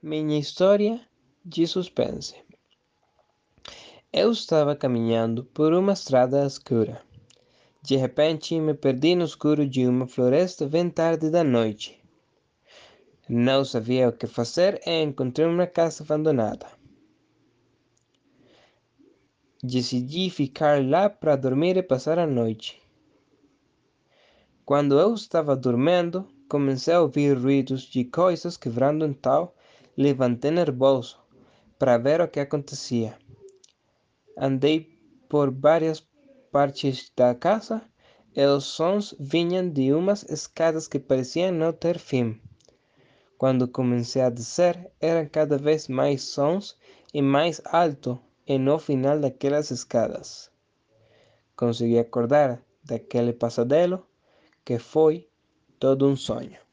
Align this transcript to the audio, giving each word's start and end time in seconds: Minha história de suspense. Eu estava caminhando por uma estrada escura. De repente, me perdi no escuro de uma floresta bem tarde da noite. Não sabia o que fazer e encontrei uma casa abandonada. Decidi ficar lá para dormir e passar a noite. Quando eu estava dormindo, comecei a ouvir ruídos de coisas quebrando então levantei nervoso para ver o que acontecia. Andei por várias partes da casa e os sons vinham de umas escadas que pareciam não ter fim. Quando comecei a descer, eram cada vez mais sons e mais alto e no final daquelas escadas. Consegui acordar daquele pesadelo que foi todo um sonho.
Minha 0.00 0.38
história 0.38 1.00
de 1.44 1.66
suspense. 1.66 2.36
Eu 4.12 4.30
estava 4.30 4.76
caminhando 4.76 5.42
por 5.46 5.72
uma 5.72 5.92
estrada 5.92 6.46
escura. 6.46 7.02
De 7.82 7.96
repente, 7.96 8.60
me 8.60 8.74
perdi 8.74 9.16
no 9.16 9.24
escuro 9.24 9.68
de 9.68 9.88
uma 9.88 10.06
floresta 10.06 10.68
bem 10.68 10.88
tarde 10.88 11.30
da 11.30 11.42
noite. 11.42 12.00
Não 13.28 13.64
sabia 13.64 14.08
o 14.08 14.12
que 14.12 14.28
fazer 14.28 14.80
e 14.86 15.02
encontrei 15.02 15.48
uma 15.48 15.66
casa 15.66 16.04
abandonada. 16.04 16.68
Decidi 19.60 20.30
ficar 20.30 20.80
lá 20.80 21.10
para 21.10 21.34
dormir 21.34 21.76
e 21.76 21.82
passar 21.82 22.20
a 22.20 22.26
noite. 22.26 22.80
Quando 24.64 24.96
eu 24.96 25.12
estava 25.12 25.56
dormindo, 25.56 26.24
comecei 26.48 26.94
a 26.94 27.00
ouvir 27.00 27.36
ruídos 27.36 27.82
de 27.82 28.04
coisas 28.04 28.56
quebrando 28.56 29.04
então 29.04 29.50
levantei 29.98 30.52
nervoso 30.52 31.18
para 31.76 31.98
ver 31.98 32.20
o 32.20 32.28
que 32.28 32.38
acontecia. 32.38 33.18
Andei 34.38 34.96
por 35.28 35.50
várias 35.50 36.06
partes 36.52 37.10
da 37.16 37.34
casa 37.34 37.82
e 38.32 38.46
os 38.46 38.64
sons 38.64 39.12
vinham 39.18 39.68
de 39.68 39.92
umas 39.92 40.22
escadas 40.30 40.86
que 40.86 41.00
pareciam 41.00 41.50
não 41.50 41.72
ter 41.72 41.98
fim. 41.98 42.40
Quando 43.36 43.66
comecei 43.66 44.22
a 44.22 44.30
descer, 44.30 44.88
eram 45.00 45.28
cada 45.28 45.58
vez 45.58 45.88
mais 45.88 46.22
sons 46.22 46.76
e 47.12 47.20
mais 47.20 47.60
alto 47.64 48.20
e 48.46 48.56
no 48.56 48.78
final 48.78 49.18
daquelas 49.18 49.72
escadas. 49.72 50.48
Consegui 51.56 51.98
acordar 51.98 52.62
daquele 52.84 53.32
pesadelo 53.32 54.06
que 54.64 54.78
foi 54.78 55.28
todo 55.80 56.06
um 56.06 56.14
sonho. 56.14 56.67